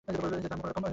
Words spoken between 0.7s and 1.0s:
না।